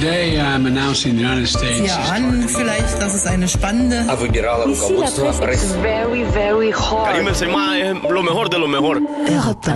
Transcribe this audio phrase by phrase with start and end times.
[0.00, 4.04] Sie ahnen vielleicht, dass es eine spannende.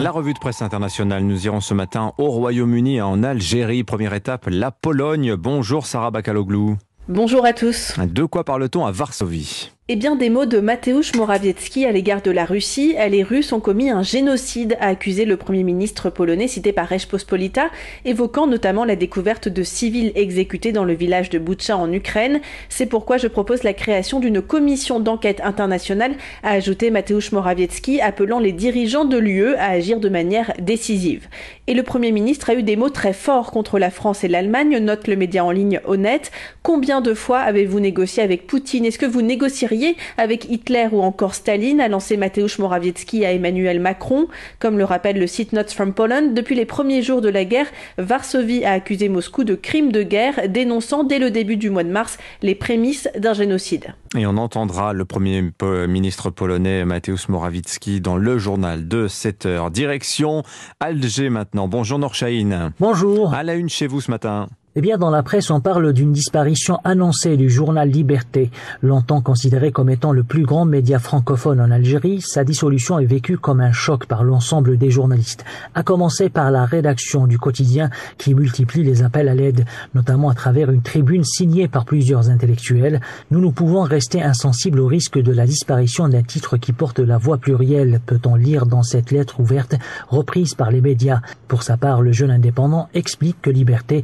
[0.00, 3.84] La revue de presse internationale, nous irons ce matin au Royaume-Uni, en Algérie.
[3.84, 5.36] Première étape, la Pologne.
[5.36, 6.76] Bonjour Sarah Bakaloglou.
[7.08, 7.94] Bonjour à tous.
[7.98, 9.70] De quoi parle-t-on à Varsovie?
[9.90, 12.94] Eh bien, des mots de Mateusz Morawiecki à l'égard de la Russie.
[13.08, 17.70] Les Russes ont commis un génocide, a accusé le Premier ministre polonais cité par Pospolita,
[18.04, 22.42] évoquant notamment la découverte de civils exécutés dans le village de Butcha en Ukraine.
[22.68, 28.40] C'est pourquoi je propose la création d'une commission d'enquête internationale, a ajouté Mateusz Morawiecki, appelant
[28.40, 31.28] les dirigeants de l'UE à agir de manière décisive.
[31.66, 34.76] Et le Premier ministre a eu des mots très forts contre la France et l'Allemagne,
[34.80, 36.30] note le média en ligne Honnête.
[36.62, 38.84] Combien de fois avez-vous négocié avec Poutine?
[38.84, 39.77] Est-ce que vous négocieriez
[40.16, 44.28] avec Hitler ou encore Staline, a lancé Mateusz Morawiecki à Emmanuel Macron.
[44.58, 47.66] Comme le rappelle le site Notes from Poland, depuis les premiers jours de la guerre,
[47.98, 51.90] Varsovie a accusé Moscou de crimes de guerre, dénonçant dès le début du mois de
[51.90, 53.94] mars les prémices d'un génocide.
[54.16, 55.52] Et on entendra le premier
[55.86, 59.70] ministre polonais Mateusz Morawiecki dans le journal de 7 heures.
[59.70, 60.42] Direction
[60.80, 61.68] Alger maintenant.
[61.68, 62.72] Bonjour Norchaïn.
[62.80, 63.34] Bonjour.
[63.34, 64.48] À la une chez vous ce matin.
[64.76, 68.50] Eh bien, dans la presse, on parle d'une disparition annoncée du journal Liberté.
[68.82, 73.38] Longtemps considéré comme étant le plus grand média francophone en Algérie, sa dissolution est vécue
[73.38, 78.34] comme un choc par l'ensemble des journalistes, à commencer par la rédaction du quotidien qui
[78.34, 83.00] multiplie les appels à l'aide, notamment à travers une tribune signée par plusieurs intellectuels.
[83.30, 87.16] Nous ne pouvons rester insensibles au risque de la disparition d'un titre qui porte la
[87.16, 89.76] voix plurielle, peut-on lire dans cette lettre ouverte
[90.08, 91.22] reprise par les médias.
[91.48, 94.02] Pour sa part, le jeune indépendant explique que Liberté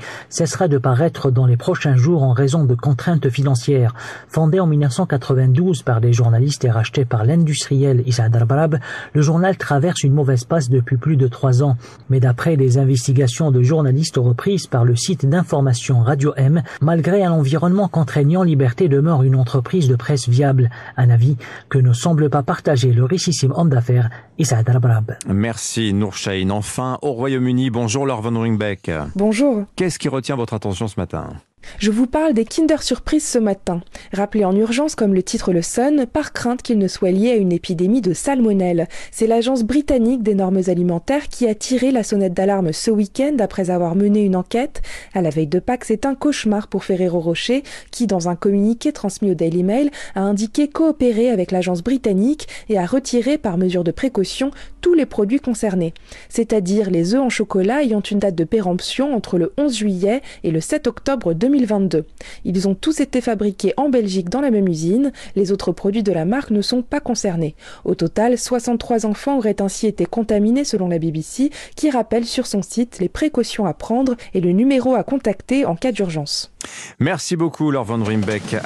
[0.54, 3.92] cessera de paraître dans les prochains jours en raison de contraintes financières.
[4.28, 8.78] Fondé en 1992 par des journalistes et racheté par l'industriel Issa Darbarab,
[9.14, 11.76] le journal traverse une mauvaise passe depuis plus de trois ans.
[12.08, 17.32] Mais d'après des investigations de journalistes reprises par le site d'information Radio M, malgré un
[17.32, 20.70] environnement contraignant, Liberté demeure une entreprise de presse viable.
[20.96, 21.36] Un avis
[21.68, 24.08] que ne semble pas partager le richissime homme d'affaires
[24.38, 25.16] Issa Darbarab.
[25.26, 26.50] Merci Nourchaïn.
[26.50, 28.88] Enfin, au Royaume-Uni, bonjour Laure Van Ringbeck.
[29.16, 29.64] Bonjour.
[29.74, 31.34] Qu'est-ce qui retient votre attention ce matin
[31.78, 33.80] je vous parle des Kinder Surprise ce matin,
[34.12, 37.36] rappelés en urgence comme le titre le Sun, par crainte qu'ils ne soient liés à
[37.36, 38.88] une épidémie de salmonelle.
[39.10, 43.70] C'est l'agence britannique des normes alimentaires qui a tiré la sonnette d'alarme ce week-end après
[43.70, 44.82] avoir mené une enquête.
[45.14, 48.92] À la veille de Pâques, c'est un cauchemar pour Ferrero Rocher, qui, dans un communiqué
[48.92, 53.84] transmis au Daily Mail, a indiqué coopérer avec l'agence britannique et a retiré par mesure
[53.84, 55.94] de précaution tous les produits concernés,
[56.28, 60.50] c'est-à-dire les œufs en chocolat ayant une date de péremption entre le 11 juillet et
[60.50, 61.53] le 7 octobre 2020.
[61.54, 62.04] 2022.
[62.44, 65.12] Ils ont tous été fabriqués en Belgique dans la même usine.
[65.36, 67.54] Les autres produits de la marque ne sont pas concernés.
[67.84, 72.62] Au total, 63 enfants auraient ainsi été contaminés selon la BBC, qui rappelle sur son
[72.62, 76.50] site les précautions à prendre et le numéro à contacter en cas d'urgence.
[76.98, 78.56] Merci beaucoup, Laure Van Rimbeck.